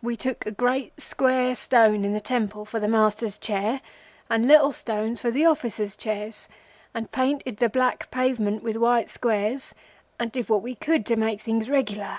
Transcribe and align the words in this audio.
We 0.00 0.14
took 0.16 0.46
a 0.46 0.52
great 0.52 1.00
square 1.02 1.56
stone 1.56 2.04
in 2.04 2.12
the 2.12 2.20
temple 2.20 2.64
for 2.64 2.78
the 2.78 2.86
Master's 2.86 3.36
chair, 3.36 3.80
and 4.30 4.46
little 4.46 4.70
stones 4.70 5.20
for 5.20 5.32
the 5.32 5.44
officers' 5.44 5.96
chairs, 5.96 6.46
and 6.94 7.10
painted 7.10 7.56
the 7.56 7.68
black 7.68 8.08
pavement 8.12 8.62
with 8.62 8.76
white 8.76 9.08
squares, 9.08 9.74
and 10.20 10.30
did 10.30 10.48
what 10.48 10.62
we 10.62 10.76
could 10.76 11.04
to 11.06 11.16
make 11.16 11.40
things 11.40 11.68
regular. 11.68 12.16